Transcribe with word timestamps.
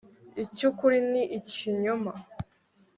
icyukuri 0.43 0.97
n'ikinyoma 1.11 2.13